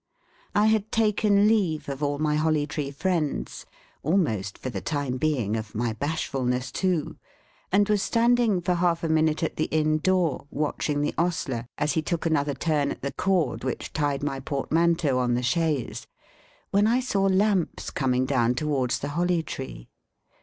I 0.55 0.65
had 0.65 0.91
taken 0.91 1.47
leave 1.47 1.87
of 1.87 2.01
all 2.01 2.17
my 2.17 2.33
Holly 2.35 2.65
Tree 2.65 2.89
friends 2.89 3.67
almost, 4.01 4.57
for 4.57 4.71
the 4.71 4.81
time 4.81 5.17
being, 5.17 5.55
of 5.55 5.75
my 5.75 5.93
bashfulness 5.93 6.71
too 6.71 7.17
and 7.71 7.87
was 7.87 8.01
standing 8.01 8.61
for 8.61 8.73
half 8.73 9.03
a 9.03 9.07
minute 9.07 9.43
at 9.43 9.57
the 9.57 9.65
Inn 9.65 9.99
door 9.99 10.47
watching 10.49 11.01
the 11.01 11.13
ostler 11.19 11.67
as 11.77 11.93
he 11.93 12.01
took 12.01 12.25
another 12.25 12.55
turn 12.55 12.89
at 12.89 13.03
the 13.03 13.13
cord 13.13 13.63
which 13.63 13.93
tied 13.93 14.23
my 14.23 14.39
portmanteau 14.39 15.19
on 15.19 15.35
the 15.35 15.43
chaise, 15.43 16.07
when 16.71 16.87
I 16.87 16.99
saw 16.99 17.25
lamps 17.27 17.91
coming 17.91 18.25
down 18.25 18.55
towards 18.55 18.97
the 18.97 19.09
Holly 19.09 19.43
Tree. 19.43 19.87